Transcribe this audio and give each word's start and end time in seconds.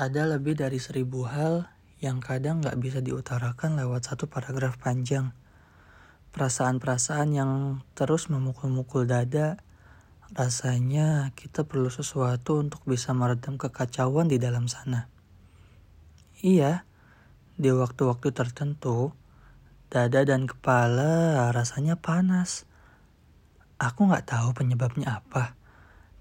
Ada 0.00 0.24
lebih 0.24 0.56
dari 0.56 0.80
seribu 0.80 1.28
hal 1.28 1.68
yang 2.00 2.24
kadang 2.24 2.64
gak 2.64 2.80
bisa 2.80 3.04
diutarakan 3.04 3.76
lewat 3.76 4.08
satu 4.08 4.32
paragraf 4.32 4.80
panjang. 4.80 5.36
Perasaan-perasaan 6.32 7.36
yang 7.36 7.84
terus 7.92 8.32
memukul-mukul 8.32 9.04
dada, 9.04 9.60
rasanya 10.32 11.36
kita 11.36 11.68
perlu 11.68 11.92
sesuatu 11.92 12.64
untuk 12.64 12.80
bisa 12.88 13.12
meredam 13.12 13.60
kekacauan 13.60 14.24
di 14.24 14.40
dalam 14.40 14.72
sana. 14.72 15.12
Iya, 16.40 16.88
di 17.60 17.68
waktu-waktu 17.68 18.32
tertentu, 18.32 19.12
dada 19.92 20.24
dan 20.24 20.48
kepala 20.48 21.52
rasanya 21.52 22.00
panas. 22.00 22.64
Aku 23.76 24.08
gak 24.08 24.32
tahu 24.32 24.56
penyebabnya 24.56 25.20
apa, 25.20 25.60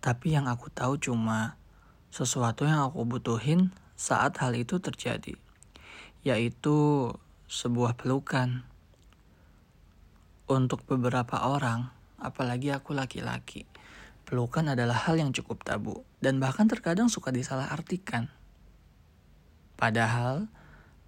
tapi 0.00 0.32
yang 0.32 0.48
aku 0.48 0.72
tahu 0.72 0.96
cuma 0.96 1.60
sesuatu 2.10 2.66
yang 2.66 2.90
aku 2.90 3.04
butuhin 3.04 3.74
saat 3.96 4.36
hal 4.38 4.52
itu 4.54 4.78
terjadi, 4.78 5.34
yaitu 6.22 7.10
sebuah 7.46 7.96
pelukan. 7.96 8.66
Untuk 10.46 10.86
beberapa 10.86 11.42
orang, 11.42 11.90
apalagi 12.22 12.70
aku 12.70 12.94
laki-laki, 12.94 13.66
pelukan 14.26 14.70
adalah 14.70 15.06
hal 15.06 15.18
yang 15.18 15.34
cukup 15.34 15.66
tabu 15.66 16.06
dan 16.22 16.38
bahkan 16.38 16.70
terkadang 16.70 17.10
suka 17.10 17.34
disalahartikan. 17.34 18.30
Padahal, 19.74 20.46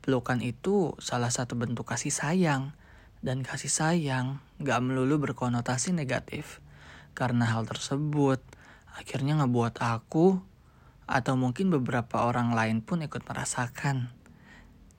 pelukan 0.03 0.42
itu 0.42 0.98
salah 0.98 1.30
satu 1.30 1.55
bentuk 1.55 1.87
kasih 1.87 2.11
sayang, 2.11 2.75
dan 3.19 3.42
kasih 3.42 3.70
sayang 3.70 4.39
gak 4.62 4.78
melulu 4.83 5.19
berkonotasi 5.19 5.95
negatif. 5.95 6.62
Karena 7.15 7.51
hal 7.51 7.67
tersebut 7.67 8.39
akhirnya 8.95 9.39
ngebuat 9.42 9.83
aku 9.83 10.39
atau 11.09 11.41
mungkin 11.41 11.73
beberapa 11.73 12.29
orang 12.29 12.53
lain 12.53 12.85
pun 12.85 13.01
ikut 13.01 13.25
merasakan. 13.25 14.12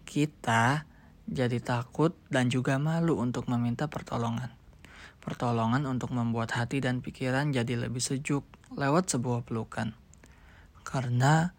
Kita 0.10 0.90
jadi 1.30 1.62
takut 1.62 2.18
dan 2.34 2.50
juga 2.50 2.82
malu 2.82 3.22
untuk 3.22 3.46
meminta 3.46 3.86
pertolongan. 3.86 4.50
Pertolongan 5.22 5.86
untuk 5.86 6.10
membuat 6.10 6.58
hati 6.58 6.82
dan 6.82 7.06
pikiran 7.06 7.54
jadi 7.54 7.78
lebih 7.78 8.02
sejuk 8.02 8.42
lewat 8.74 9.14
sebuah 9.14 9.46
pelukan. 9.46 9.94
Karena 10.82 11.54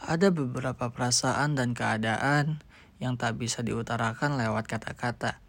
ada 0.00 0.32
beberapa 0.32 0.88
perasaan 0.88 1.52
dan 1.52 1.76
keadaan 1.76 2.64
yang 2.96 3.20
tak 3.20 3.36
bisa 3.36 3.60
diutarakan 3.60 4.40
lewat 4.40 4.64
kata-kata. 4.64 5.44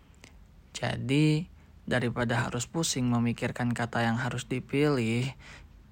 Jadi, 0.76 1.48
daripada 1.88 2.48
harus 2.48 2.68
pusing 2.68 3.08
memikirkan 3.08 3.72
kata 3.72 4.04
yang 4.04 4.20
harus 4.20 4.48
dipilih, 4.48 5.32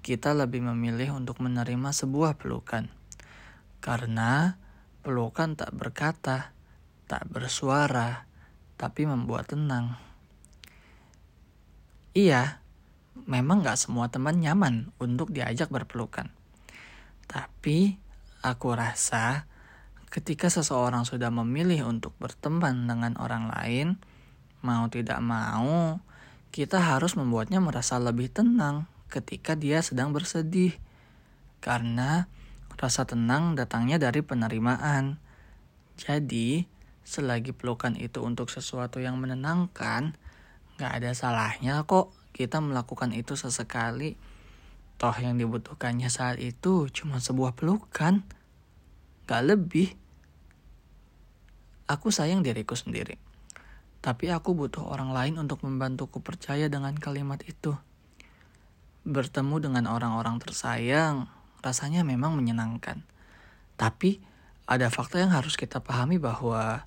kita 0.00 0.32
lebih 0.32 0.64
memilih 0.64 1.16
untuk 1.20 1.44
menerima 1.44 1.92
sebuah 1.92 2.40
pelukan. 2.40 2.88
Karena 3.84 4.56
pelukan 5.04 5.56
tak 5.56 5.72
berkata, 5.76 6.52
tak 7.04 7.28
bersuara, 7.28 8.24
tapi 8.80 9.04
membuat 9.04 9.52
tenang. 9.52 9.96
Iya, 12.16 12.64
memang 13.28 13.60
gak 13.60 13.76
semua 13.76 14.08
teman 14.08 14.40
nyaman 14.40 14.88
untuk 14.96 15.32
diajak 15.32 15.68
berpelukan. 15.68 16.32
Tapi 17.28 18.00
aku 18.40 18.68
rasa 18.72 19.44
ketika 20.10 20.50
seseorang 20.50 21.06
sudah 21.06 21.30
memilih 21.30 21.86
untuk 21.86 22.16
berteman 22.18 22.88
dengan 22.88 23.14
orang 23.20 23.52
lain, 23.52 23.88
mau 24.64 24.88
tidak 24.90 25.20
mau, 25.22 26.02
kita 26.50 26.82
harus 26.82 27.14
membuatnya 27.14 27.62
merasa 27.62 28.00
lebih 28.02 28.26
tenang 28.32 28.90
ketika 29.10 29.58
dia 29.58 29.82
sedang 29.82 30.14
bersedih. 30.14 30.78
Karena 31.58 32.30
rasa 32.80 33.04
tenang 33.04 33.58
datangnya 33.58 34.00
dari 34.00 34.24
penerimaan. 34.24 35.20
Jadi, 36.00 36.64
selagi 37.04 37.52
pelukan 37.52 37.92
itu 37.98 38.24
untuk 38.24 38.48
sesuatu 38.48 39.02
yang 39.02 39.20
menenangkan, 39.20 40.16
gak 40.80 40.92
ada 41.02 41.12
salahnya 41.12 41.84
kok 41.84 42.14
kita 42.32 42.62
melakukan 42.64 43.12
itu 43.12 43.36
sesekali. 43.36 44.16
Toh 44.96 45.16
yang 45.16 45.36
dibutuhkannya 45.36 46.08
saat 46.08 46.40
itu 46.40 46.88
cuma 46.88 47.20
sebuah 47.20 47.52
pelukan. 47.52 48.24
Gak 49.28 49.42
lebih. 49.44 49.92
Aku 51.84 52.08
sayang 52.08 52.40
diriku 52.40 52.78
sendiri. 52.78 53.20
Tapi 54.00 54.32
aku 54.32 54.56
butuh 54.56 54.88
orang 54.88 55.12
lain 55.12 55.36
untuk 55.36 55.60
membantuku 55.60 56.24
percaya 56.24 56.72
dengan 56.72 56.96
kalimat 56.96 57.44
itu. 57.44 57.76
Bertemu 59.10 59.58
dengan 59.58 59.90
orang-orang 59.90 60.38
tersayang 60.38 61.26
rasanya 61.66 62.06
memang 62.06 62.38
menyenangkan. 62.38 63.02
Tapi 63.74 64.22
ada 64.70 64.86
fakta 64.86 65.18
yang 65.18 65.34
harus 65.34 65.58
kita 65.58 65.82
pahami 65.82 66.22
bahwa 66.22 66.86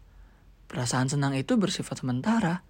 perasaan 0.71 1.11
senang 1.11 1.35
itu 1.35 1.59
bersifat 1.59 1.99
sementara. 1.99 2.63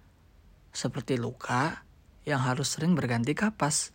Seperti 0.74 1.14
luka 1.22 1.86
yang 2.26 2.42
harus 2.42 2.74
sering 2.74 2.98
berganti 2.98 3.30
kapas. 3.38 3.94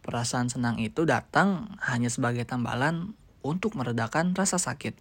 Perasaan 0.00 0.48
senang 0.48 0.80
itu 0.80 1.04
datang 1.04 1.76
hanya 1.84 2.08
sebagai 2.08 2.48
tambalan 2.48 3.12
untuk 3.44 3.76
meredakan 3.76 4.32
rasa 4.32 4.56
sakit. 4.56 4.96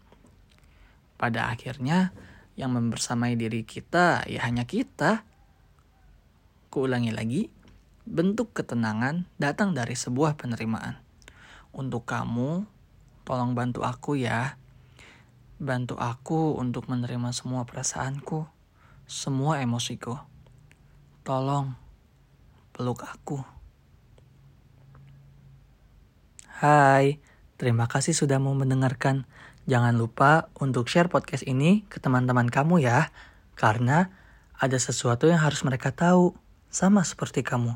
Pada 1.16 1.48
akhirnya, 1.48 2.12
yang 2.60 2.76
membersamai 2.76 3.40
diri 3.40 3.64
kita 3.64 4.28
ya 4.28 4.44
hanya 4.44 4.68
kita. 4.68 5.24
Kuulangi 6.68 7.16
lagi, 7.16 7.48
bentuk 8.08 8.56
ketenangan 8.56 9.28
datang 9.36 9.76
dari 9.76 9.94
sebuah 9.94 10.40
penerimaan. 10.40 10.96
Untuk 11.76 12.08
kamu, 12.08 12.64
tolong 13.28 13.52
bantu 13.52 13.84
aku 13.84 14.16
ya. 14.16 14.56
Bantu 15.60 16.00
aku 16.00 16.56
untuk 16.56 16.88
menerima 16.88 17.36
semua 17.36 17.68
perasaanku, 17.68 18.48
semua 19.04 19.60
emosiku. 19.60 20.16
Tolong, 21.28 21.76
peluk 22.72 23.04
aku. 23.04 23.44
Hai, 26.64 27.20
terima 27.60 27.92
kasih 27.92 28.16
sudah 28.16 28.40
mau 28.40 28.56
mendengarkan. 28.56 29.28
Jangan 29.68 30.00
lupa 30.00 30.48
untuk 30.56 30.88
share 30.88 31.12
podcast 31.12 31.44
ini 31.44 31.84
ke 31.92 32.00
teman-teman 32.00 32.48
kamu 32.48 32.88
ya, 32.88 33.12
karena 33.60 34.16
ada 34.56 34.80
sesuatu 34.80 35.28
yang 35.28 35.44
harus 35.44 35.68
mereka 35.68 35.92
tahu, 35.92 36.32
sama 36.72 37.04
seperti 37.04 37.44
kamu. 37.44 37.76